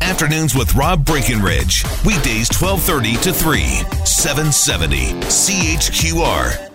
Afternoons 0.00 0.54
with 0.54 0.74
Rob 0.74 1.04
Breckenridge. 1.04 1.84
Weekdays 2.04 2.48
1230 2.50 3.16
to 3.22 3.32
3, 3.32 3.64
770 4.04 5.12
CHQR. 5.22 6.70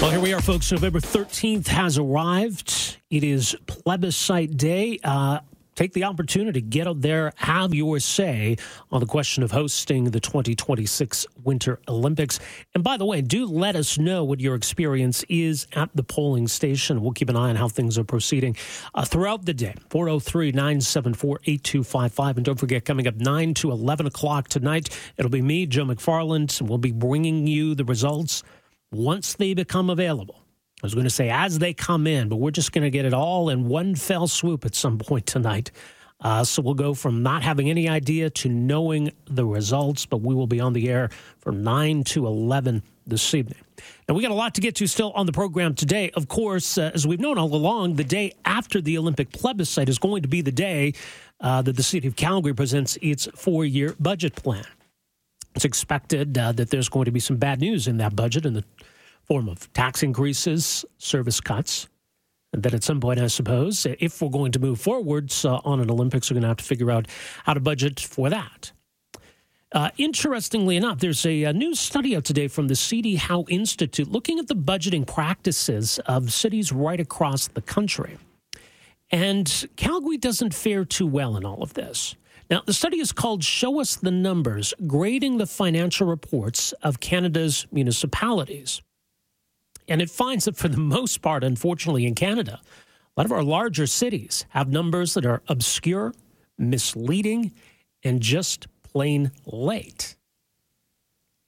Well, 0.00 0.10
here 0.10 0.20
we 0.20 0.32
are, 0.32 0.40
folks. 0.40 0.70
November 0.70 1.00
13th 1.00 1.66
has 1.68 1.98
arrived. 1.98 2.98
It 3.10 3.24
is 3.24 3.56
plebiscite 3.66 4.56
day. 4.56 5.00
Uh, 5.02 5.40
take 5.78 5.92
the 5.92 6.02
opportunity, 6.02 6.60
get 6.60 6.88
out 6.88 7.02
there, 7.02 7.32
have 7.36 7.72
your 7.72 8.00
say 8.00 8.56
on 8.90 8.98
the 8.98 9.06
question 9.06 9.44
of 9.44 9.52
hosting 9.52 10.10
the 10.10 10.18
2026 10.18 11.24
Winter 11.44 11.78
Olympics. 11.86 12.40
And 12.74 12.82
by 12.82 12.96
the 12.96 13.06
way, 13.06 13.20
do 13.20 13.46
let 13.46 13.76
us 13.76 13.96
know 13.96 14.24
what 14.24 14.40
your 14.40 14.56
experience 14.56 15.24
is 15.28 15.68
at 15.74 15.90
the 15.94 16.02
polling 16.02 16.48
station. 16.48 17.00
We'll 17.00 17.12
keep 17.12 17.28
an 17.28 17.36
eye 17.36 17.50
on 17.50 17.54
how 17.54 17.68
things 17.68 17.96
are 17.96 18.02
proceeding 18.02 18.56
uh, 18.92 19.04
throughout 19.04 19.44
the 19.44 19.54
day. 19.54 19.74
403 19.90 20.50
974 20.50 21.40
8255. 21.44 22.36
And 22.38 22.44
don't 22.44 22.58
forget, 22.58 22.84
coming 22.84 23.06
up 23.06 23.14
9 23.14 23.54
to 23.54 23.70
11 23.70 24.06
o'clock 24.06 24.48
tonight, 24.48 24.88
it'll 25.16 25.30
be 25.30 25.42
me, 25.42 25.64
Joe 25.66 25.84
McFarland, 25.84 26.58
and 26.58 26.68
we'll 26.68 26.78
be 26.78 26.90
bringing 26.90 27.46
you 27.46 27.76
the 27.76 27.84
results 27.84 28.42
once 28.90 29.34
they 29.34 29.54
become 29.54 29.90
available. 29.90 30.42
I 30.82 30.86
was 30.86 30.94
going 30.94 31.04
to 31.04 31.10
say 31.10 31.28
as 31.28 31.58
they 31.58 31.74
come 31.74 32.06
in, 32.06 32.28
but 32.28 32.36
we're 32.36 32.52
just 32.52 32.72
going 32.72 32.84
to 32.84 32.90
get 32.90 33.04
it 33.04 33.12
all 33.12 33.48
in 33.48 33.68
one 33.68 33.96
fell 33.96 34.28
swoop 34.28 34.64
at 34.64 34.76
some 34.76 34.98
point 34.98 35.26
tonight. 35.26 35.72
Uh, 36.20 36.44
so 36.44 36.62
we'll 36.62 36.74
go 36.74 36.94
from 36.94 37.22
not 37.22 37.42
having 37.42 37.70
any 37.70 37.88
idea 37.88 38.30
to 38.30 38.48
knowing 38.48 39.12
the 39.26 39.44
results, 39.44 40.06
but 40.06 40.20
we 40.20 40.34
will 40.34 40.46
be 40.46 40.60
on 40.60 40.72
the 40.72 40.88
air 40.88 41.10
from 41.38 41.62
9 41.62 42.04
to 42.04 42.26
11 42.26 42.82
this 43.06 43.34
evening. 43.34 43.58
Now, 44.08 44.14
we 44.14 44.22
got 44.22 44.30
a 44.30 44.34
lot 44.34 44.54
to 44.54 44.60
get 44.60 44.74
to 44.76 44.86
still 44.86 45.12
on 45.12 45.26
the 45.26 45.32
program 45.32 45.74
today. 45.74 46.10
Of 46.14 46.28
course, 46.28 46.78
uh, 46.78 46.90
as 46.94 47.06
we've 47.06 47.20
known 47.20 47.38
all 47.38 47.54
along, 47.54 47.94
the 47.94 48.04
day 48.04 48.32
after 48.44 48.80
the 48.80 48.98
Olympic 48.98 49.30
plebiscite 49.30 49.88
is 49.88 49.98
going 49.98 50.22
to 50.22 50.28
be 50.28 50.40
the 50.40 50.52
day 50.52 50.94
uh, 51.40 51.62
that 51.62 51.76
the 51.76 51.82
city 51.82 52.08
of 52.08 52.16
Calgary 52.16 52.54
presents 52.54 52.98
its 53.00 53.28
four 53.34 53.64
year 53.64 53.94
budget 54.00 54.34
plan. 54.34 54.64
It's 55.54 55.64
expected 55.64 56.36
uh, 56.36 56.52
that 56.52 56.70
there's 56.70 56.88
going 56.88 57.06
to 57.06 57.10
be 57.10 57.20
some 57.20 57.36
bad 57.36 57.60
news 57.60 57.88
in 57.88 57.96
that 57.98 58.14
budget 58.14 58.46
in 58.46 58.54
the 58.54 58.64
form 59.28 59.48
of 59.48 59.72
tax 59.74 60.02
increases, 60.02 60.84
service 60.96 61.40
cuts. 61.40 61.88
And 62.52 62.62
then 62.62 62.74
at 62.74 62.82
some 62.82 62.98
point, 62.98 63.20
I 63.20 63.26
suppose, 63.26 63.86
if 64.00 64.22
we're 64.22 64.30
going 64.30 64.52
to 64.52 64.58
move 64.58 64.80
forwards 64.80 65.44
uh, 65.44 65.60
on 65.64 65.80
an 65.80 65.90
Olympics, 65.90 66.30
we're 66.30 66.36
going 66.36 66.42
to 66.42 66.48
have 66.48 66.56
to 66.56 66.64
figure 66.64 66.90
out 66.90 67.06
how 67.44 67.52
to 67.52 67.60
budget 67.60 68.00
for 68.00 68.30
that. 68.30 68.72
Uh, 69.72 69.90
interestingly 69.98 70.76
enough, 70.76 70.98
there's 70.98 71.26
a, 71.26 71.44
a, 71.44 71.52
new 71.52 71.74
study 71.74 72.16
out 72.16 72.24
today 72.24 72.48
from 72.48 72.68
the 72.68 72.74
C.D. 72.74 73.16
Howe 73.16 73.44
Institute 73.50 74.10
looking 74.10 74.38
at 74.38 74.48
the 74.48 74.56
budgeting 74.56 75.06
practices 75.06 75.98
of 76.06 76.32
cities 76.32 76.72
right 76.72 76.98
across 76.98 77.48
the 77.48 77.60
country. 77.60 78.16
And 79.10 79.68
Calgary 79.76 80.16
doesn't 80.16 80.54
fare 80.54 80.86
too 80.86 81.06
well 81.06 81.36
in 81.36 81.44
all 81.44 81.62
of 81.62 81.74
this. 81.74 82.14
Now, 82.50 82.62
the 82.64 82.72
study 82.72 82.98
is 82.98 83.12
called 83.12 83.44
Show 83.44 83.78
Us 83.78 83.96
the 83.96 84.10
Numbers 84.10 84.72
Grading 84.86 85.36
the 85.36 85.46
Financial 85.46 86.06
Reports 86.06 86.72
of 86.82 86.98
Canada's 86.98 87.66
Municipalities. 87.70 88.80
And 89.88 90.02
it 90.02 90.10
finds 90.10 90.44
that 90.44 90.56
for 90.56 90.68
the 90.68 90.78
most 90.78 91.22
part, 91.22 91.42
unfortunately, 91.42 92.06
in 92.06 92.14
Canada, 92.14 92.60
a 92.62 93.20
lot 93.20 93.24
of 93.24 93.32
our 93.32 93.42
larger 93.42 93.86
cities 93.86 94.44
have 94.50 94.68
numbers 94.68 95.14
that 95.14 95.24
are 95.24 95.42
obscure, 95.48 96.14
misleading, 96.58 97.52
and 98.04 98.20
just 98.20 98.66
plain 98.82 99.32
late. 99.46 100.14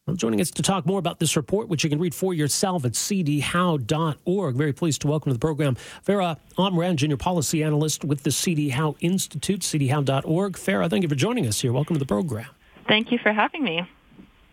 Well, 0.07 0.17
joining 0.17 0.41
us 0.41 0.51
to 0.53 0.63
talk 0.63 0.87
more 0.87 0.99
about 0.99 1.21
this 1.21 1.37
report, 1.37 1.69
which 1.69 1.85
you 1.85 1.91
can 1.91 2.01
read 2.01 2.15
for 2.15 2.35
yourself 2.35 2.85
at 2.85 2.93
cdhowe.org. 2.93 4.57
Very 4.57 4.73
pleased 4.73 5.03
to 5.03 5.07
welcome 5.07 5.31
to 5.31 5.35
the 5.35 5.39
program 5.39 5.77
Farah 6.05 6.39
Omran, 6.59 6.97
Junior 6.97 7.19
Policy 7.19 7.63
Analyst 7.63 8.05
with 8.05 8.23
the 8.25 8.33
CD 8.33 8.71
Howe 8.71 8.97
Institute, 9.01 9.61
cdhowe.org. 9.61 10.55
Farah, 10.55 10.91
thank 10.91 11.03
you 11.03 11.09
for 11.09 11.15
joining 11.15 11.47
us 11.47 11.61
here. 11.61 11.73
Welcome 11.73 11.95
to 11.95 12.01
the 12.01 12.07
program. 12.07 12.49
Thank 12.89 13.13
you 13.13 13.19
for 13.19 13.33
having 13.33 13.63
me. 13.63 13.87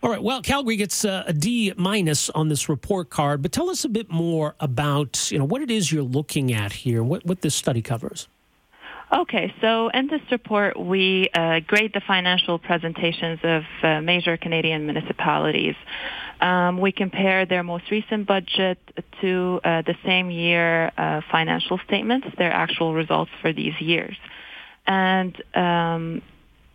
All 0.07 0.13
right. 0.13 0.23
Well, 0.23 0.41
Calgary 0.41 0.77
gets 0.77 1.03
uh, 1.03 1.25
a 1.27 1.33
D 1.33 1.73
minus 1.75 2.29
on 2.29 2.47
this 2.47 2.69
report 2.69 3.09
card, 3.09 3.41
but 3.41 3.51
tell 3.51 3.69
us 3.69 3.83
a 3.83 3.89
bit 3.89 4.09
more 4.09 4.55
about 4.61 5.29
you 5.29 5.37
know 5.37 5.43
what 5.43 5.61
it 5.61 5.69
is 5.69 5.91
you're 5.91 6.01
looking 6.01 6.53
at 6.53 6.71
here, 6.71 7.03
what 7.03 7.25
what 7.25 7.41
this 7.41 7.53
study 7.53 7.81
covers. 7.81 8.29
Okay, 9.11 9.53
so 9.59 9.89
in 9.89 10.07
this 10.07 10.21
report, 10.31 10.79
we 10.79 11.29
uh, 11.33 11.59
grade 11.59 11.91
the 11.93 11.99
financial 11.99 12.57
presentations 12.57 13.41
of 13.43 13.63
uh, 13.83 13.99
major 13.99 14.37
Canadian 14.37 14.85
municipalities. 14.85 15.75
Um, 16.39 16.79
we 16.79 16.93
compare 16.93 17.45
their 17.45 17.63
most 17.63 17.91
recent 17.91 18.27
budget 18.27 18.77
to 19.19 19.59
uh, 19.65 19.81
the 19.81 19.95
same 20.05 20.31
year 20.31 20.89
uh, 20.97 21.19
financial 21.29 21.79
statements, 21.85 22.27
their 22.37 22.53
actual 22.53 22.93
results 22.93 23.31
for 23.41 23.51
these 23.51 23.73
years. 23.81 24.15
And 24.85 25.35
um, 25.53 26.21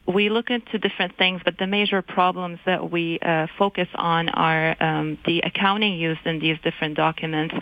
we 0.07 0.31
look 0.31 0.51
into 0.51 0.79
different 0.79 1.17
things, 1.17 1.41
but 1.45 1.59
the 1.59 1.67
major 1.67 2.03
problems 2.03 2.59
that 2.67 2.91
we 2.91 3.19
uh, 3.21 3.47
focus 3.59 3.89
on 3.95 4.29
are 4.31 4.77
um, 4.83 5.19
the 5.27 5.41
accounting 5.41 5.95
used 5.95 6.27
in 6.27 6.41
these 6.41 6.57
different 6.65 6.97
documents. 6.97 7.55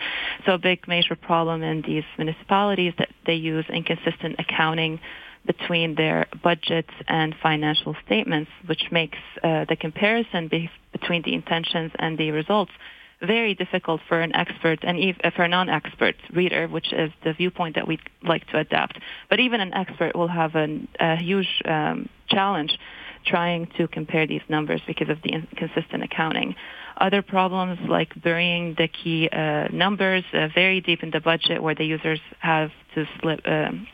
So 0.45 0.53
a 0.53 0.57
big 0.57 0.87
major 0.87 1.15
problem 1.15 1.61
in 1.61 1.83
these 1.83 2.03
municipalities 2.17 2.93
that 2.97 3.09
they 3.25 3.35
use 3.35 3.65
inconsistent 3.69 4.37
accounting 4.39 4.99
between 5.45 5.95
their 5.95 6.27
budgets 6.43 6.91
and 7.07 7.35
financial 7.41 7.95
statements, 8.05 8.49
which 8.65 8.83
makes 8.91 9.17
uh, 9.43 9.65
the 9.69 9.75
comparison 9.75 10.47
be- 10.47 10.69
between 10.91 11.21
the 11.23 11.33
intentions 11.33 11.91
and 11.99 12.17
the 12.17 12.31
results 12.31 12.71
very 13.21 13.53
difficult 13.53 14.01
for 14.07 14.19
an 14.19 14.35
expert 14.35 14.79
and 14.83 14.97
even 14.97 15.19
for 15.35 15.43
a 15.43 15.47
non-expert 15.47 16.15
reader, 16.33 16.67
which 16.67 16.91
is 16.91 17.11
the 17.23 17.33
viewpoint 17.33 17.75
that 17.75 17.87
we'd 17.87 17.99
like 18.23 18.47
to 18.47 18.57
adapt. 18.57 18.97
But 19.29 19.39
even 19.39 19.61
an 19.61 19.73
expert 19.73 20.15
will 20.15 20.27
have 20.27 20.55
an, 20.55 20.87
a 20.99 21.17
huge 21.17 21.61
um, 21.65 22.09
challenge 22.31 22.77
trying 23.25 23.67
to 23.77 23.87
compare 23.87 24.25
these 24.25 24.41
numbers 24.49 24.81
because 24.87 25.09
of 25.09 25.21
the 25.23 25.29
inconsistent 25.29 26.03
accounting. 26.03 26.55
Other 26.97 27.21
problems 27.21 27.79
like 27.87 28.09
burying 28.21 28.75
the 28.77 28.87
key 28.87 29.29
uh, 29.31 29.67
numbers 29.71 30.23
uh, 30.33 30.47
very 30.53 30.81
deep 30.81 31.03
in 31.03 31.11
the 31.11 31.19
budget 31.19 31.61
where 31.61 31.75
the 31.75 31.85
users 31.85 32.19
have 32.39 32.71
to 32.95 33.05
slip, 33.19 33.41
um, 33.45 33.87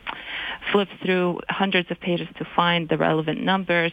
flip 0.71 0.87
through 1.03 1.39
hundreds 1.49 1.91
of 1.91 1.99
pages 1.99 2.27
to 2.37 2.45
find 2.55 2.89
the 2.89 2.97
relevant 2.97 3.43
numbers 3.43 3.91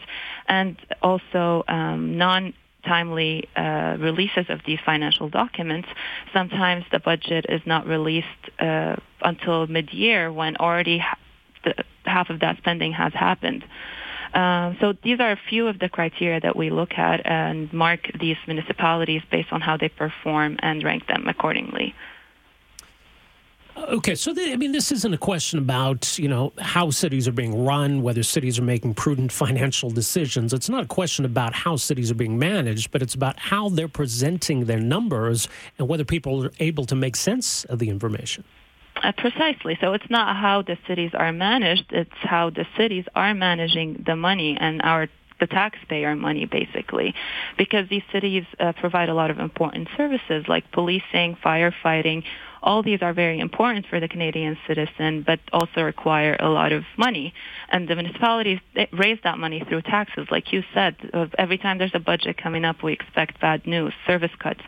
and 0.48 0.76
also 1.02 1.64
um, 1.68 2.16
non 2.16 2.54
timely 2.84 3.48
uh, 3.56 3.96
releases 3.98 4.46
of 4.48 4.60
these 4.66 4.78
financial 4.84 5.28
documents, 5.28 5.88
sometimes 6.32 6.84
the 6.92 6.98
budget 6.98 7.46
is 7.48 7.60
not 7.66 7.86
released 7.86 8.26
uh, 8.60 8.94
until 9.22 9.66
mid-year 9.66 10.30
when 10.32 10.56
already 10.58 10.98
ha- 10.98 11.18
the, 11.64 11.74
half 12.04 12.30
of 12.30 12.40
that 12.40 12.56
spending 12.58 12.92
has 12.92 13.12
happened. 13.14 13.64
Uh, 14.34 14.74
so 14.80 14.94
these 15.04 15.20
are 15.20 15.30
a 15.30 15.38
few 15.48 15.68
of 15.68 15.78
the 15.78 15.88
criteria 15.88 16.40
that 16.40 16.56
we 16.56 16.68
look 16.68 16.94
at 16.98 17.24
and 17.24 17.72
mark 17.72 18.10
these 18.18 18.36
municipalities 18.48 19.22
based 19.30 19.52
on 19.52 19.60
how 19.60 19.76
they 19.76 19.88
perform 19.88 20.56
and 20.58 20.82
rank 20.82 21.06
them 21.06 21.28
accordingly. 21.28 21.94
Okay, 23.76 24.14
so 24.14 24.32
the, 24.32 24.52
I 24.52 24.56
mean, 24.56 24.72
this 24.72 24.92
isn't 24.92 25.12
a 25.12 25.18
question 25.18 25.58
about 25.58 26.16
you 26.18 26.28
know 26.28 26.52
how 26.58 26.90
cities 26.90 27.26
are 27.26 27.32
being 27.32 27.64
run, 27.64 28.02
whether 28.02 28.22
cities 28.22 28.58
are 28.58 28.62
making 28.62 28.94
prudent 28.94 29.32
financial 29.44 29.90
decisions. 29.90 30.52
It's 30.52 30.68
not 30.68 30.84
a 30.84 30.86
question 30.86 31.24
about 31.24 31.54
how 31.54 31.76
cities 31.76 32.10
are 32.10 32.14
being 32.14 32.38
managed, 32.38 32.90
but 32.90 33.02
it's 33.02 33.14
about 33.14 33.38
how 33.38 33.68
they're 33.68 33.88
presenting 33.88 34.66
their 34.66 34.80
numbers 34.80 35.48
and 35.78 35.88
whether 35.88 36.04
people 36.04 36.44
are 36.44 36.52
able 36.60 36.86
to 36.86 36.94
make 36.94 37.16
sense 37.16 37.64
of 37.64 37.78
the 37.78 37.88
information. 37.88 38.44
Uh, 39.04 39.12
precisely. 39.12 39.76
So 39.82 39.92
it's 39.92 40.08
not 40.08 40.34
how 40.34 40.62
the 40.62 40.78
cities 40.88 41.10
are 41.12 41.30
managed; 41.30 41.84
it's 41.90 42.10
how 42.22 42.48
the 42.48 42.64
cities 42.74 43.04
are 43.14 43.34
managing 43.34 44.02
the 44.06 44.16
money 44.16 44.56
and 44.58 44.80
our 44.82 45.08
the 45.40 45.46
taxpayer 45.46 46.14
money 46.14 46.46
basically 46.46 47.12
because 47.58 47.88
these 47.90 48.04
cities 48.12 48.44
uh, 48.60 48.72
provide 48.72 49.08
a 49.08 49.14
lot 49.14 49.30
of 49.30 49.40
important 49.40 49.88
services 49.96 50.44
like 50.48 50.70
policing 50.70 51.36
firefighting 51.44 52.22
all 52.62 52.82
these 52.82 53.02
are 53.02 53.12
very 53.12 53.40
important 53.40 53.84
for 53.90 54.00
the 54.00 54.08
Canadian 54.08 54.56
citizen, 54.66 55.22
but 55.26 55.38
also 55.52 55.82
require 55.82 56.34
a 56.40 56.48
lot 56.48 56.72
of 56.72 56.82
money. 56.96 57.34
And 57.68 57.86
the 57.86 57.94
municipalities 57.94 58.58
raise 58.90 59.18
that 59.22 59.36
money 59.36 59.62
through 59.68 59.82
taxes. 59.82 60.28
Like 60.30 60.50
you 60.50 60.62
said, 60.72 60.96
every 61.36 61.58
time 61.58 61.76
there's 61.76 61.94
a 61.94 62.00
budget 62.00 62.38
coming 62.38 62.64
up, 62.64 62.82
we 62.82 62.94
expect 62.94 63.38
bad 63.38 63.66
news, 63.66 63.92
service 64.06 64.30
cuts 64.38 64.62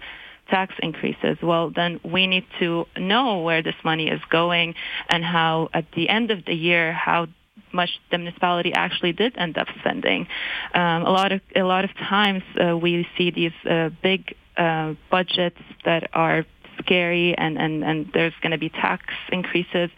tax 0.49 0.75
increases, 0.83 1.39
well, 1.43 1.71
then 1.71 2.01
we 2.05 2.27
need 2.27 2.45
to 2.61 2.87
know 2.97 3.41
where 3.41 3.63
this 3.63 3.75
money 3.85 4.09
is 4.09 4.21
going 4.31 4.75
and 5.09 5.25
how, 5.25 5.69
at 5.75 5.87
the 5.97 6.09
end 6.09 6.31
of 6.31 6.45
the 6.45 6.55
year, 6.55 6.93
how 6.93 7.27
much 7.73 7.91
the 8.11 8.19
municipality 8.19 8.73
actually 8.73 9.13
did 9.13 9.37
end 9.37 9.59
up 9.59 9.67
spending. 9.81 10.27
Um, 10.75 11.05
a 11.05 11.11
lot 11.11 11.33
of 11.33 11.41
a 11.55 11.63
lot 11.63 11.85
of 11.85 11.91
times 11.95 12.43
uh, 12.59 12.77
we 12.77 13.07
see 13.17 13.31
these 13.31 13.53
uh, 13.69 13.91
big 14.03 14.35
uh, 14.57 14.95
budgets 15.11 15.61
that 15.85 16.11
are 16.13 16.45
scary 16.79 17.37
and, 17.37 17.59
and, 17.59 17.85
and 17.85 18.11
there's 18.13 18.35
going 18.43 18.53
to 18.53 18.59
be 18.59 18.69
tax 18.69 19.05
increases 19.31 19.91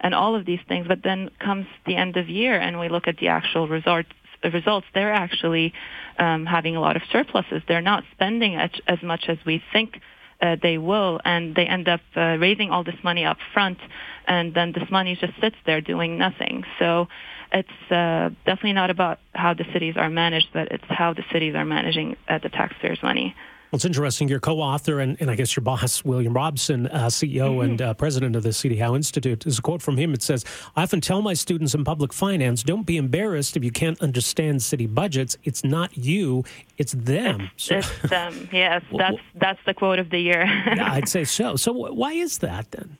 and 0.00 0.14
all 0.14 0.34
of 0.34 0.46
these 0.46 0.60
things. 0.68 0.86
But 0.88 1.02
then 1.02 1.30
comes 1.38 1.66
the 1.86 1.96
end 1.96 2.16
of 2.16 2.28
year 2.28 2.58
and 2.58 2.80
we 2.80 2.88
look 2.88 3.06
at 3.06 3.18
the 3.18 3.28
actual 3.28 3.68
results. 3.68 4.08
Results 4.48 4.86
they're 4.94 5.12
actually 5.12 5.72
um, 6.18 6.46
having 6.46 6.76
a 6.76 6.80
lot 6.80 6.96
of 6.96 7.02
surpluses. 7.12 7.62
They're 7.68 7.82
not 7.82 8.04
spending 8.12 8.56
as, 8.56 8.70
as 8.86 8.98
much 9.02 9.24
as 9.28 9.38
we 9.44 9.62
think 9.72 10.00
uh, 10.40 10.56
they 10.62 10.78
will, 10.78 11.20
and 11.24 11.54
they 11.54 11.66
end 11.66 11.88
up 11.88 12.00
uh, 12.16 12.38
raising 12.38 12.70
all 12.70 12.82
this 12.82 12.94
money 13.04 13.24
up 13.24 13.36
front, 13.52 13.78
and 14.26 14.54
then 14.54 14.72
this 14.72 14.90
money 14.90 15.16
just 15.20 15.34
sits 15.40 15.56
there 15.66 15.80
doing 15.80 16.16
nothing. 16.16 16.64
So 16.78 17.08
it's 17.52 17.90
uh, 17.90 18.30
definitely 18.46 18.72
not 18.72 18.90
about 18.90 19.18
how 19.34 19.54
the 19.54 19.64
cities 19.72 19.94
are 19.96 20.08
managed, 20.08 20.48
but 20.52 20.68
it's 20.70 20.84
how 20.88 21.12
the 21.12 21.24
cities 21.32 21.54
are 21.54 21.64
managing 21.64 22.16
uh, 22.28 22.38
the 22.38 22.48
taxpayers' 22.48 23.02
money. 23.02 23.34
Well, 23.70 23.76
it's 23.76 23.84
interesting. 23.84 24.28
Your 24.28 24.40
co-author 24.40 24.98
and, 24.98 25.16
and 25.20 25.30
I 25.30 25.36
guess 25.36 25.54
your 25.54 25.62
boss, 25.62 26.04
William 26.04 26.34
Robson, 26.34 26.88
uh, 26.88 27.06
CEO 27.06 27.50
mm-hmm. 27.50 27.60
and 27.60 27.82
uh, 27.82 27.94
president 27.94 28.34
of 28.34 28.42
the 28.42 28.52
CD 28.52 28.76
Howe 28.76 28.96
Institute, 28.96 29.46
is 29.46 29.60
a 29.60 29.62
quote 29.62 29.80
from 29.80 29.96
him. 29.96 30.12
It 30.12 30.22
says, 30.22 30.44
"I 30.74 30.82
often 30.82 31.00
tell 31.00 31.22
my 31.22 31.34
students 31.34 31.72
in 31.72 31.84
public 31.84 32.12
finance, 32.12 32.64
don't 32.64 32.84
be 32.84 32.96
embarrassed 32.96 33.56
if 33.56 33.62
you 33.62 33.70
can't 33.70 34.00
understand 34.00 34.60
city 34.60 34.86
budgets. 34.86 35.36
It's 35.44 35.62
not 35.62 35.96
you, 35.96 36.42
it's 36.78 36.92
them." 36.92 37.50
So, 37.56 37.76
it's 37.76 37.98
them. 38.08 38.48
Yes, 38.52 38.82
that's 38.96 39.20
that's 39.36 39.60
the 39.66 39.74
quote 39.74 40.00
of 40.00 40.10
the 40.10 40.18
year. 40.18 40.44
yeah, 40.46 40.92
I'd 40.92 41.08
say 41.16 41.22
so. 41.22 41.54
So 41.54 41.72
why 41.72 42.12
is 42.12 42.38
that 42.38 42.72
then? 42.72 42.98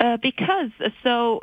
Uh, 0.00 0.16
because 0.16 0.70
so 1.04 1.42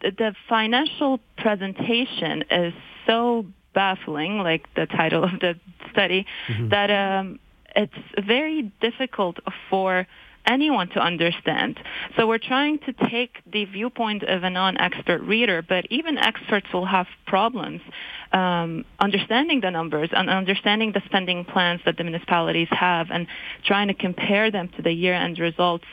the 0.00 0.34
financial 0.48 1.18
presentation 1.36 2.44
is 2.48 2.74
so 3.06 3.46
baffling, 3.74 4.38
like 4.38 4.72
the 4.74 4.86
title 4.86 5.24
of 5.24 5.40
the 5.40 5.58
study, 5.90 6.26
mm-hmm. 6.46 6.68
that 6.68 6.90
um, 6.90 7.40
it's 7.76 8.26
very 8.26 8.72
difficult 8.80 9.36
for 9.70 10.06
anyone 10.46 10.88
to 10.90 11.00
understand. 11.00 11.78
So 12.16 12.26
we're 12.26 12.38
trying 12.38 12.78
to 12.80 12.92
take 13.10 13.42
the 13.50 13.64
viewpoint 13.64 14.22
of 14.22 14.44
a 14.44 14.50
non-expert 14.50 15.22
reader, 15.22 15.62
but 15.62 15.86
even 15.90 16.18
experts 16.18 16.66
will 16.72 16.86
have 16.86 17.06
problems 17.26 17.80
um, 18.32 18.84
understanding 18.98 19.60
the 19.60 19.70
numbers 19.70 20.10
and 20.12 20.28
understanding 20.28 20.92
the 20.92 21.02
spending 21.06 21.44
plans 21.44 21.80
that 21.84 21.96
the 21.96 22.04
municipalities 22.04 22.68
have 22.70 23.08
and 23.10 23.26
trying 23.64 23.88
to 23.88 23.94
compare 23.94 24.50
them 24.50 24.68
to 24.76 24.82
the 24.82 24.92
year-end 24.92 25.38
results. 25.38 25.84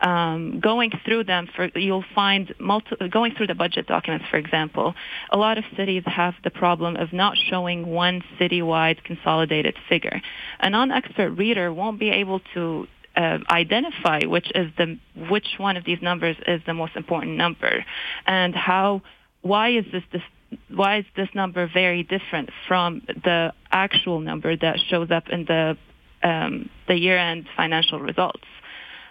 Um, 0.00 0.60
going 0.60 0.92
through 1.04 1.24
them, 1.24 1.48
for, 1.56 1.68
you'll 1.74 2.04
find 2.14 2.54
multi- 2.60 3.08
going 3.08 3.34
through 3.34 3.48
the 3.48 3.56
budget 3.56 3.86
documents, 3.86 4.26
for 4.30 4.36
example, 4.36 4.94
a 5.30 5.36
lot 5.36 5.58
of 5.58 5.64
cities 5.76 6.04
have 6.06 6.34
the 6.44 6.50
problem 6.50 6.94
of 6.96 7.12
not 7.12 7.36
showing 7.50 7.84
one 7.86 8.22
citywide 8.38 9.02
consolidated 9.02 9.74
figure. 9.88 10.22
A 10.60 10.70
non-expert 10.70 11.30
reader 11.30 11.72
won't 11.72 11.98
be 11.98 12.10
able 12.10 12.40
to 12.54 12.86
uh, 13.18 13.38
identify 13.50 14.20
which 14.24 14.50
is 14.54 14.70
the 14.78 14.96
which 15.28 15.48
one 15.58 15.76
of 15.76 15.84
these 15.84 16.00
numbers 16.00 16.36
is 16.46 16.60
the 16.66 16.74
most 16.74 16.94
important 16.94 17.36
number, 17.36 17.84
and 18.26 18.54
how 18.54 19.02
why 19.42 19.70
is 19.70 19.84
this, 19.92 20.04
this 20.12 20.22
why 20.70 20.98
is 20.98 21.04
this 21.16 21.28
number 21.34 21.68
very 21.72 22.04
different 22.04 22.50
from 22.68 23.02
the 23.06 23.52
actual 23.72 24.20
number 24.20 24.56
that 24.56 24.78
shows 24.88 25.10
up 25.10 25.28
in 25.30 25.44
the 25.46 25.76
um, 26.22 26.70
the 26.86 26.96
year-end 26.96 27.46
financial 27.56 27.98
results? 27.98 28.46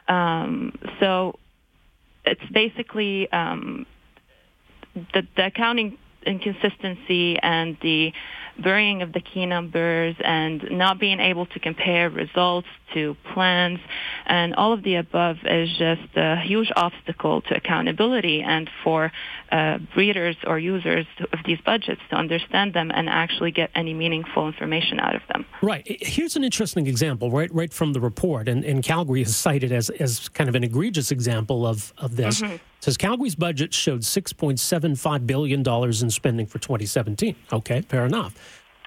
Um, 0.08 0.74
so 1.02 1.38
it's 2.26 2.50
basically 2.52 3.30
um, 3.32 3.86
the, 5.14 5.28
the 5.36 5.48
accounting 5.48 5.98
inconsistency 6.26 7.38
and 7.40 7.78
the 7.82 8.14
burying 8.62 9.02
of 9.02 9.14
the 9.14 9.22
key 9.22 9.46
numbers 9.46 10.16
and 10.24 10.64
not 10.72 11.00
being 11.00 11.20
able 11.20 11.46
to 11.48 11.60
compare 11.60 12.10
results 12.10 12.68
to 12.94 13.16
plans 13.34 13.80
and 14.26 14.56
all 14.56 14.74
of 14.74 14.84
the 14.84 14.96
above 14.96 15.38
is 15.44 15.70
just 15.78 16.02
a 16.16 16.38
huge 16.38 16.72
obstacle 16.76 17.42
to 17.42 17.56
accountability 17.56 18.42
and 18.42 18.70
for 18.84 19.12
uh, 19.52 19.78
readers 19.96 20.36
or 20.46 20.60
users 20.60 21.06
of 21.34 21.40
these 21.46 21.60
budgets 21.66 22.02
to 22.10 22.16
understand 22.16 22.74
them 22.74 22.92
and 22.94 23.10
actually 23.10 23.52
get 23.52 23.70
any 23.76 23.94
meaningful 23.94 24.48
information 24.48 25.00
out 25.00 25.16
of 25.16 25.22
them. 25.30 25.46
Right. 25.62 25.86
Here's 26.02 26.36
an 26.36 26.44
interesting 26.44 26.88
example, 26.88 27.32
right, 27.32 27.54
right 27.54 27.74
from 27.74 27.94
the 27.94 28.02
report, 28.02 28.48
and, 28.48 28.64
and 28.64 28.84
Calgary 28.84 29.22
is 29.22 29.36
cited 29.36 29.72
as, 29.72 29.90
as 29.90 30.30
kind 30.30 30.50
of 30.50 30.56
an 30.56 30.64
egregious 30.64 31.12
example 31.12 31.66
of, 31.66 31.94
of 31.98 32.16
this. 32.16 32.42
Mm-hmm. 32.42 32.54
It 32.54 32.62
says 32.80 32.98
Calgary's 32.98 33.36
budget 33.36 33.74
showed 33.74 34.02
$6.75 34.02 35.26
billion 35.26 35.62
in 35.68 36.12
spending 36.12 36.46
for 36.46 36.60
2017. 36.60 37.36
Okay, 37.52 37.82
fair 37.82 38.06
enough. 38.06 38.36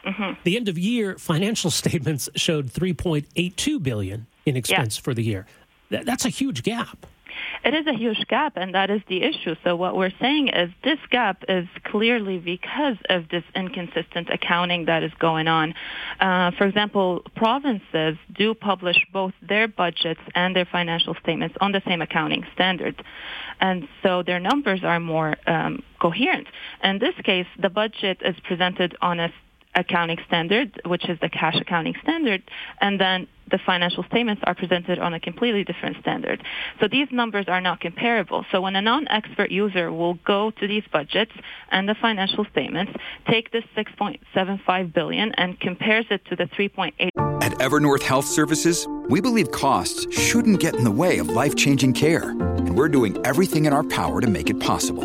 Mm-hmm. 0.05 0.41
The 0.45 0.57
end 0.57 0.69
of 0.69 0.79
year 0.79 1.19
financial 1.19 1.71
statements 1.83 2.29
showed 2.35 2.69
3.82 2.69 3.83
billion 3.83 4.27
in 4.47 4.57
expense 4.57 4.97
yeah. 4.97 5.03
for 5.03 5.15
the 5.15 5.23
year. 5.23 5.47
Th- 5.91 6.05
that's 6.05 6.25
a 6.25 6.31
huge 6.31 6.63
gap. 6.63 7.07
It 7.65 7.75
is 7.75 7.87
a 7.87 7.93
huge 7.93 8.27
gap, 8.29 8.55
and 8.57 8.75
that 8.75 8.91
is 8.91 9.03
the 9.09 9.23
issue. 9.23 9.55
So 9.65 9.77
what 9.77 9.97
we're 9.97 10.13
saying 10.21 10.49
is 10.49 10.71
this 10.83 10.99
gap 11.11 11.45
is 11.49 11.67
clearly 11.85 12.39
because 12.39 12.97
of 13.09 13.29
this 13.29 13.45
inconsistent 13.55 14.31
accounting 14.31 14.87
that 14.87 15.03
is 15.03 15.13
going 15.19 15.47
on. 15.47 15.75
Uh, 16.21 16.53
for 16.53 16.67
example, 16.67 17.23
provinces 17.37 18.17
do 18.33 18.55
publish 18.55 18.97
both 19.13 19.33
their 19.43 19.69
budgets 19.69 20.21
and 20.35 20.57
their 20.57 20.65
financial 20.65 21.15
statements 21.23 21.57
on 21.61 21.73
the 21.73 21.83
same 21.87 22.01
accounting 22.01 22.47
standard. 22.55 23.03
And 23.61 23.89
so 24.03 24.23
their 24.23 24.41
numbers 24.41 24.83
are 24.83 25.01
more 25.01 25.37
um, 25.47 25.83
coherent. 26.01 26.47
In 26.83 26.99
this 26.99 27.15
case, 27.25 27.47
the 27.59 27.69
budget 27.69 28.23
is 28.25 28.37
presented 28.41 28.97
on 29.03 29.21
a 29.21 29.33
accounting 29.75 30.19
standard, 30.27 30.81
which 30.85 31.09
is 31.09 31.19
the 31.21 31.29
cash 31.29 31.57
accounting 31.61 31.95
standard, 32.03 32.43
and 32.81 33.01
then 33.01 33.27
the 33.51 33.59
financial 33.59 34.05
statements 34.05 34.43
are 34.45 34.55
presented 34.55 34.99
on 34.99 35.13
a 35.15 35.21
completely 35.21 35.65
different 35.65 35.97
standard. 36.01 36.43
So 36.81 36.89
these 36.89 37.09
numbers 37.11 37.47
are 37.49 37.61
not 37.61 37.81
comparable. 37.81 38.45
So 38.53 38.61
when 38.61 38.77
a 38.77 38.83
non-expert 38.83 39.51
user 39.51 39.93
will 39.93 40.15
go 40.15 40.51
to 40.53 40.67
these 40.69 40.85
budgets 40.93 41.33
and 41.71 41.89
the 41.89 41.95
financial 41.95 42.45
statements, 42.47 42.93
take 43.29 43.51
this 43.51 43.65
6.75 43.77 44.93
billion 44.93 45.33
and 45.35 45.59
compares 45.59 46.07
it 46.11 46.25
to 46.27 46.37
the 46.37 46.45
3.8 46.45 46.93
At 47.43 47.53
Evernorth 47.59 48.03
Health 48.03 48.27
Services, 48.27 48.87
we 49.09 49.21
believe 49.21 49.51
costs 49.51 50.07
shouldn't 50.17 50.61
get 50.61 50.77
in 50.77 50.85
the 50.85 50.91
way 50.91 51.19
of 51.19 51.29
life-changing 51.29 51.95
care, 51.95 52.31
and 52.31 52.77
we're 52.77 52.89
doing 52.89 53.19
everything 53.25 53.65
in 53.65 53.73
our 53.73 53.85
power 53.85 54.21
to 54.21 54.27
make 54.29 54.49
it 54.49 54.61
possible. 54.61 55.05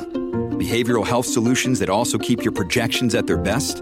Behavioral 0.56 1.06
health 1.06 1.26
solutions 1.26 1.80
that 1.80 1.90
also 1.90 2.18
keep 2.18 2.44
your 2.44 2.54
projections 2.54 3.16
at 3.16 3.28
their 3.28 3.38
best? 3.38 3.82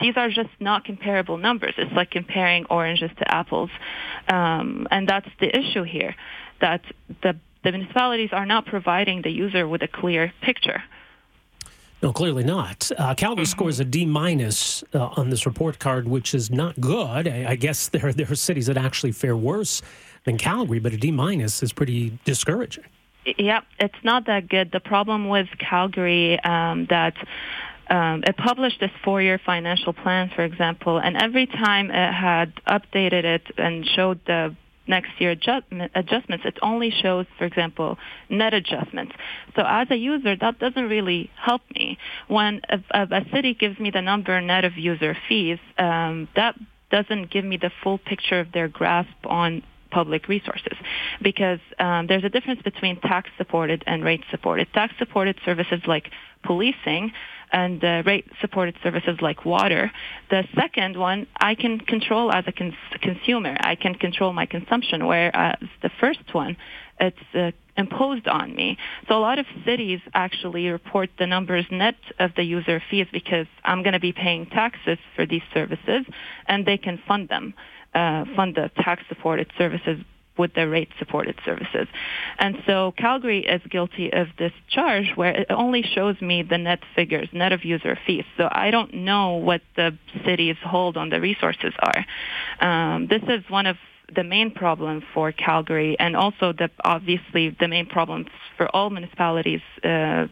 these 0.00 0.16
are 0.16 0.28
just 0.28 0.50
not 0.60 0.84
comparable 0.84 1.36
numbers. 1.36 1.74
It's 1.76 1.92
like 1.92 2.10
comparing 2.10 2.66
oranges 2.66 3.10
to 3.18 3.32
apples. 3.32 3.70
Um, 4.28 4.86
and 4.90 5.08
that's 5.08 5.28
the 5.40 5.56
issue 5.56 5.84
here, 5.84 6.14
that 6.60 6.82
the, 7.22 7.36
the 7.64 7.72
municipalities 7.72 8.30
are 8.32 8.46
not 8.46 8.66
providing 8.66 9.22
the 9.22 9.30
user 9.30 9.68
with 9.68 9.82
a 9.82 9.88
clear 9.88 10.32
picture. 10.42 10.82
No, 12.02 12.12
clearly 12.12 12.44
not. 12.44 12.90
Uh, 12.96 13.14
Calgary 13.14 13.44
mm-hmm. 13.44 13.50
scores 13.50 13.80
a 13.80 13.84
D 13.84 14.06
minus 14.06 14.84
uh, 14.94 15.06
on 15.16 15.30
this 15.30 15.46
report 15.46 15.80
card, 15.80 16.06
which 16.06 16.32
is 16.32 16.50
not 16.50 16.80
good. 16.80 17.26
I, 17.26 17.50
I, 17.50 17.56
guess 17.56 17.88
there 17.92 18.12
there 18.12 18.30
are 18.30 18.36
cities 18.36 18.66
that 18.66 18.76
actually 18.76 19.12
fare 19.12 19.36
worse 19.36 19.82
than 20.24 20.38
Calgary, 20.38 20.78
but 20.78 20.92
a 20.92 20.96
D 20.96 21.10
minus 21.10 21.62
is 21.62 21.72
pretty 21.72 22.18
discouraging. 22.24 22.84
Yeah, 23.36 23.60
it's 23.78 24.02
not 24.04 24.26
that 24.26 24.48
good. 24.48 24.70
The 24.70 24.80
problem 24.80 25.28
with 25.28 25.48
Calgary 25.58 26.38
um, 26.44 26.86
that 26.86 27.14
um, 27.90 28.22
it 28.26 28.36
published 28.36 28.80
this 28.80 28.90
four-year 29.04 29.40
financial 29.44 29.92
plan, 29.92 30.30
for 30.34 30.44
example, 30.44 30.98
and 30.98 31.16
every 31.16 31.46
time 31.46 31.90
it 31.90 32.12
had 32.12 32.52
updated 32.66 33.24
it 33.24 33.42
and 33.56 33.86
showed 33.86 34.20
the 34.26 34.54
next 34.88 35.10
year 35.18 35.32
adjustments. 35.32 36.44
It 36.44 36.58
only 36.62 36.90
shows, 36.90 37.26
for 37.36 37.44
example, 37.44 37.98
net 38.30 38.54
adjustments. 38.54 39.12
So 39.54 39.62
as 39.66 39.88
a 39.90 39.96
user, 39.96 40.34
that 40.36 40.58
doesn't 40.58 40.88
really 40.88 41.30
help 41.36 41.60
me. 41.74 41.98
When 42.26 42.62
a, 42.70 42.80
a 42.90 43.24
city 43.32 43.54
gives 43.54 43.78
me 43.78 43.90
the 43.90 44.00
number 44.00 44.40
net 44.40 44.64
of 44.64 44.76
user 44.76 45.16
fees, 45.28 45.58
um, 45.76 46.28
that 46.34 46.54
doesn't 46.90 47.30
give 47.30 47.44
me 47.44 47.58
the 47.58 47.70
full 47.82 47.98
picture 47.98 48.40
of 48.40 48.50
their 48.52 48.66
grasp 48.66 49.10
on 49.24 49.62
public 49.90 50.28
resources 50.28 50.76
because 51.22 51.60
um, 51.78 52.06
there's 52.06 52.24
a 52.24 52.28
difference 52.28 52.60
between 52.62 53.00
tax 53.00 53.30
supported 53.38 53.82
and 53.86 54.04
rate 54.04 54.22
supported. 54.30 54.68
Tax 54.72 54.92
supported 54.98 55.36
services 55.44 55.80
like 55.86 56.10
policing 56.44 57.12
and 57.52 57.82
uh, 57.82 58.02
rate 58.04 58.26
supported 58.40 58.76
services 58.82 59.18
like 59.20 59.44
water. 59.44 59.90
The 60.30 60.44
second 60.54 60.96
one 60.96 61.26
I 61.40 61.54
can 61.54 61.78
control 61.80 62.32
as 62.32 62.44
a 62.46 62.52
cons- 62.52 62.74
consumer. 63.00 63.56
I 63.60 63.74
can 63.74 63.94
control 63.94 64.32
my 64.32 64.46
consumption, 64.46 65.06
whereas 65.06 65.58
the 65.82 65.90
first 66.00 66.32
one 66.32 66.56
it's 67.00 67.16
uh, 67.34 67.52
imposed 67.76 68.26
on 68.26 68.54
me. 68.54 68.76
So 69.08 69.16
a 69.16 69.20
lot 69.20 69.38
of 69.38 69.46
cities 69.64 70.00
actually 70.14 70.68
report 70.68 71.10
the 71.18 71.26
numbers 71.26 71.64
net 71.70 71.94
of 72.18 72.32
the 72.36 72.42
user 72.42 72.82
fees 72.90 73.06
because 73.12 73.46
I'm 73.64 73.82
going 73.82 73.92
to 73.92 74.00
be 74.00 74.12
paying 74.12 74.46
taxes 74.46 74.98
for 75.14 75.24
these 75.24 75.42
services 75.54 76.04
and 76.46 76.66
they 76.66 76.76
can 76.76 77.00
fund 77.06 77.28
them, 77.28 77.54
uh, 77.94 78.24
fund 78.34 78.56
the 78.56 78.70
tax 78.82 79.02
supported 79.08 79.50
services 79.56 79.98
with 80.38 80.54
their 80.54 80.68
rate 80.68 80.88
supported 80.98 81.36
services. 81.44 81.86
And 82.38 82.56
so 82.66 82.92
Calgary 82.96 83.44
is 83.44 83.60
guilty 83.68 84.12
of 84.12 84.28
this 84.38 84.52
charge 84.68 85.12
where 85.16 85.32
it 85.32 85.46
only 85.50 85.82
shows 85.82 86.20
me 86.20 86.42
the 86.42 86.58
net 86.58 86.80
figures, 86.94 87.28
net 87.32 87.52
of 87.52 87.64
user 87.64 87.98
fees. 88.06 88.24
So 88.36 88.48
I 88.50 88.70
don't 88.70 88.94
know 88.94 89.34
what 89.34 89.62
the 89.76 89.96
city's 90.24 90.56
hold 90.64 90.96
on 90.96 91.10
the 91.10 91.20
resources 91.20 91.74
are. 91.80 92.06
Um, 92.60 93.08
this 93.08 93.22
is 93.22 93.42
one 93.48 93.66
of 93.66 93.76
the 94.14 94.24
main 94.24 94.50
problem 94.50 95.02
for 95.12 95.32
Calgary 95.32 95.96
and 95.98 96.16
also 96.16 96.52
the 96.52 96.70
obviously 96.82 97.54
the 97.60 97.68
main 97.68 97.86
problem 97.86 98.26
for 98.56 98.66
all 98.74 98.88
municipalities 98.88 99.60
uh, 99.84 100.26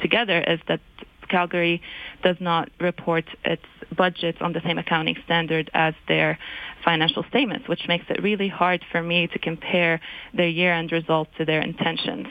together 0.00 0.40
is 0.40 0.60
that 0.68 0.80
Calgary 1.28 1.82
does 2.22 2.36
not 2.40 2.70
report 2.80 3.24
its 3.44 3.64
budgets 3.96 4.38
on 4.40 4.52
the 4.52 4.60
same 4.60 4.78
accounting 4.78 5.16
standard 5.24 5.70
as 5.74 5.94
their 6.06 6.38
financial 6.84 7.24
statements, 7.24 7.68
which 7.68 7.88
makes 7.88 8.04
it 8.08 8.22
really 8.22 8.48
hard 8.48 8.84
for 8.90 9.02
me 9.02 9.26
to 9.28 9.38
compare 9.38 10.00
their 10.34 10.48
year-end 10.48 10.92
results 10.92 11.30
to 11.38 11.44
their 11.44 11.60
intentions. 11.60 12.28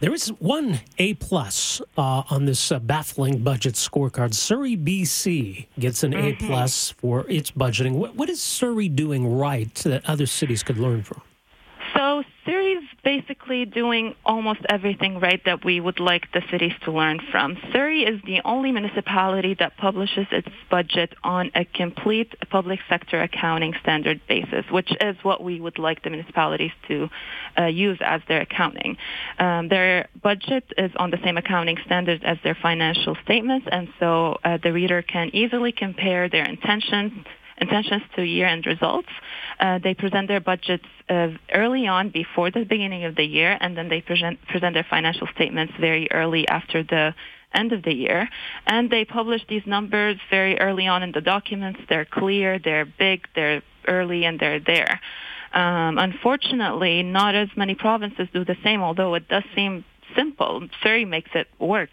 There 0.00 0.14
is 0.14 0.28
one 0.38 0.80
A 0.98 1.14
plus 1.14 1.82
uh, 1.96 2.22
on 2.30 2.44
this 2.44 2.70
uh, 2.70 2.78
baffling 2.78 3.38
budget 3.38 3.74
scorecard. 3.74 4.32
Surrey, 4.32 4.76
BC, 4.76 5.66
gets 5.76 6.04
an 6.04 6.12
mm-hmm. 6.12 6.44
A 6.44 6.46
plus 6.46 6.90
for 6.92 7.28
its 7.28 7.50
budgeting. 7.50 7.94
What, 7.94 8.14
what 8.14 8.30
is 8.30 8.40
Surrey 8.40 8.88
doing 8.88 9.26
right 9.26 9.74
that 9.74 10.08
other 10.08 10.26
cities 10.26 10.62
could 10.62 10.78
learn 10.78 11.02
from? 11.02 11.20
Basically 13.04 13.64
doing 13.64 14.14
almost 14.24 14.60
everything 14.68 15.20
right 15.20 15.40
that 15.44 15.64
we 15.64 15.80
would 15.80 16.00
like 16.00 16.30
the 16.32 16.42
cities 16.50 16.72
to 16.84 16.90
learn 16.90 17.20
from. 17.30 17.56
Surrey 17.72 18.02
is 18.02 18.20
the 18.26 18.40
only 18.44 18.72
municipality 18.72 19.54
that 19.58 19.76
publishes 19.76 20.26
its 20.32 20.48
budget 20.70 21.14
on 21.22 21.50
a 21.54 21.64
complete 21.64 22.34
public 22.50 22.80
sector 22.88 23.22
accounting 23.22 23.72
standard 23.80 24.20
basis, 24.28 24.64
which 24.70 24.90
is 25.00 25.16
what 25.22 25.42
we 25.42 25.60
would 25.60 25.78
like 25.78 26.02
the 26.02 26.10
municipalities 26.10 26.72
to 26.88 27.08
uh, 27.58 27.66
use 27.66 27.98
as 28.00 28.20
their 28.28 28.40
accounting. 28.40 28.96
Um, 29.38 29.68
their 29.68 30.08
budget 30.22 30.64
is 30.76 30.90
on 30.96 31.10
the 31.10 31.18
same 31.24 31.36
accounting 31.36 31.78
standard 31.86 32.24
as 32.24 32.38
their 32.42 32.56
financial 32.60 33.16
statements, 33.24 33.66
and 33.70 33.88
so 34.00 34.38
uh, 34.44 34.58
the 34.62 34.72
reader 34.72 35.02
can 35.02 35.30
easily 35.32 35.72
compare 35.72 36.28
their 36.28 36.44
intentions 36.44 37.12
intentions 37.60 38.02
to 38.16 38.22
year-end 38.22 38.66
results. 38.66 39.08
Uh, 39.60 39.78
they 39.78 39.94
present 39.94 40.28
their 40.28 40.40
budgets 40.40 40.84
uh, 41.08 41.28
early 41.52 41.86
on 41.86 42.10
before 42.10 42.50
the 42.50 42.64
beginning 42.64 43.04
of 43.04 43.16
the 43.16 43.24
year, 43.24 43.56
and 43.60 43.76
then 43.76 43.88
they 43.88 44.00
present, 44.00 44.40
present 44.46 44.74
their 44.74 44.86
financial 44.88 45.26
statements 45.34 45.72
very 45.80 46.10
early 46.12 46.46
after 46.48 46.82
the 46.82 47.14
end 47.54 47.72
of 47.72 47.82
the 47.82 47.94
year. 47.94 48.28
And 48.66 48.90
they 48.90 49.04
publish 49.04 49.42
these 49.48 49.62
numbers 49.66 50.16
very 50.30 50.60
early 50.60 50.86
on 50.86 51.02
in 51.02 51.12
the 51.12 51.20
documents. 51.20 51.80
They're 51.88 52.04
clear, 52.04 52.58
they're 52.58 52.84
big, 52.86 53.26
they're 53.34 53.62
early, 53.86 54.24
and 54.24 54.38
they're 54.38 54.60
there. 54.60 55.00
Um, 55.52 55.96
unfortunately, 55.98 57.02
not 57.02 57.34
as 57.34 57.48
many 57.56 57.74
provinces 57.74 58.28
do 58.32 58.44
the 58.44 58.56
same, 58.62 58.82
although 58.82 59.14
it 59.14 59.28
does 59.28 59.44
seem 59.54 59.84
simple. 60.16 60.68
Surrey 60.82 61.04
makes 61.04 61.30
it 61.34 61.48
work. 61.58 61.90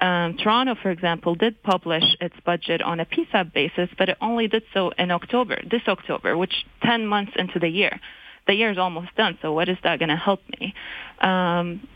Um, 0.00 0.36
Toronto, 0.36 0.74
for 0.80 0.90
example, 0.90 1.34
did 1.34 1.62
publish 1.62 2.04
its 2.20 2.34
budget 2.44 2.82
on 2.82 3.00
a 3.00 3.06
PSAP 3.06 3.52
basis, 3.52 3.88
but 3.98 4.08
it 4.08 4.18
only 4.20 4.48
did 4.48 4.62
so 4.72 4.90
in 4.98 5.10
October, 5.10 5.60
this 5.70 5.82
October, 5.86 6.36
which 6.36 6.66
10 6.82 7.06
months 7.06 7.32
into 7.36 7.58
the 7.58 7.68
year. 7.68 8.00
The 8.46 8.54
year 8.54 8.70
is 8.70 8.78
almost 8.78 9.14
done, 9.16 9.38
so 9.42 9.52
what 9.52 9.68
is 9.68 9.76
that 9.82 9.98
going 9.98 10.08
to 10.08 10.16
help 10.16 10.40
me? 10.58 10.74
Um, 11.20 11.86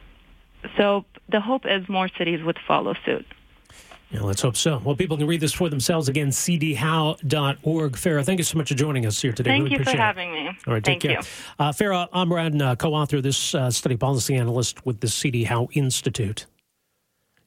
so 0.77 1.05
the 1.31 1.41
hope 1.41 1.63
is 1.65 1.89
more 1.89 2.09
cities 2.19 2.41
would 2.45 2.59
follow 2.67 2.95
suit. 3.05 3.27
Yeah, 4.13 4.21
let's 4.21 4.43
hope 4.43 4.57
so. 4.57 4.81
Well, 4.85 4.95
people 4.95 5.17
can 5.17 5.27
read 5.27 5.41
this 5.41 5.55
for 5.55 5.71
themselves 5.71 6.09
again, 6.09 6.29
cdhowe.org. 6.29 7.93
Farah, 7.93 8.25
thank 8.25 8.39
you 8.39 8.45
so 8.45 8.59
much 8.59 8.69
for 8.69 8.75
joining 8.75 9.07
us 9.07 9.23
here 9.23 9.33
today. 9.33 9.51
Thank 9.51 9.65
really 9.65 9.79
you 9.79 9.85
for 9.85 9.97
having 9.97 10.33
me. 10.33 10.49
All 10.67 10.75
right, 10.75 10.85
thank 10.85 11.01
take 11.01 11.11
care. 11.13 11.21
You. 11.21 11.27
Uh, 11.59 11.73
Farah 11.73 12.11
Omran, 12.11 12.61
uh, 12.61 12.77
co-author 12.77 13.17
of 13.17 13.23
this 13.23 13.55
uh, 13.55 13.71
study, 13.71 13.97
policy 13.97 14.35
analyst 14.35 14.85
with 14.85 15.01
the 15.01 15.09
CD 15.09 15.45
Howe 15.45 15.69
Institute. 15.73 16.45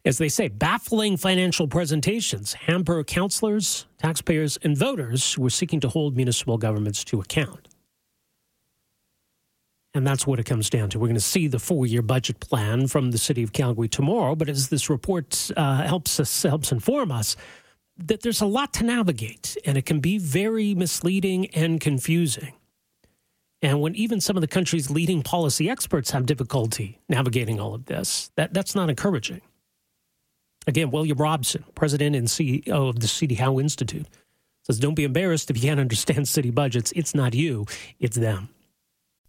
As 0.05 0.17
they 0.17 0.29
say, 0.29 0.48
baffling 0.48 1.17
financial 1.17 1.67
presentations 1.67 2.53
hamper 2.53 3.03
councillors, 3.03 3.86
taxpayers, 4.00 4.57
and 4.63 4.75
voters 4.75 5.34
who 5.34 5.45
are 5.45 5.51
seeking 5.51 5.79
to 5.81 5.89
hold 5.89 6.15
municipal 6.15 6.57
governments 6.57 7.03
to 7.05 7.22
account. 7.22 7.67
And 9.96 10.06
that's 10.06 10.28
what 10.28 10.42
it 10.42 10.44
comes 10.44 10.70
down 10.70 10.90
to. 10.90 11.00
We're 11.00 11.08
going 11.08 11.16
to 11.16 11.22
see 11.22 11.48
the 11.48 11.58
four-year 11.58 12.02
budget 12.02 12.42
plan 12.42 12.88
from 12.88 13.12
the 13.12 13.18
city 13.18 13.44
of 13.44 13.54
Calgary 13.54 13.88
tomorrow. 13.88 14.36
But 14.36 14.50
as 14.50 14.68
this 14.68 14.90
report 14.90 15.50
uh, 15.56 15.84
helps 15.84 16.20
us 16.20 16.44
helps 16.44 16.74
inform 16.74 17.14
us, 17.14 17.38
that 17.98 18.22
there's 18.22 18.42
a 18.42 18.46
lot 18.46 18.74
to 18.74 18.84
navigate, 18.84 19.56
and 19.66 19.78
it 19.78 19.86
can 19.86 20.02
be 20.02 20.18
very 20.18 20.75
misleading 20.75 21.48
and 21.56 21.80
confusing. 21.80 22.54
And 23.62 23.80
when 23.80 23.96
even 23.96 24.20
some 24.20 24.36
of 24.36 24.42
the 24.42 24.48
country's 24.48 24.92
leading 24.92 25.24
policy 25.24 25.70
experts 25.70 26.12
have 26.12 26.25
difficulty 26.25 27.00
navigating 27.08 27.62
all 27.62 27.74
of 27.74 27.86
this, 27.86 28.32
that, 28.36 28.54
that's 28.54 28.75
not 28.75 28.90
encouraging. 28.90 29.42
Again, 30.68 30.92
William 30.92 31.18
Robson, 31.18 31.64
president 31.74 32.18
and 32.18 32.28
CEO 32.28 32.90
of 32.90 33.00
the 33.00 33.08
CD 33.08 33.36
Howe 33.36 33.60
Institute, 33.60 34.08
says, 34.64 34.78
Don't 34.78 34.94
be 34.96 35.06
embarrassed 35.06 35.50
if 35.50 35.56
you 35.56 35.70
can't 35.70 35.80
understand 35.80 36.28
city 36.28 36.52
budgets. 36.52 36.92
It's 36.98 37.16
not 37.16 37.34
you, 37.34 37.66
it's 38.00 38.18
them. 38.18 38.50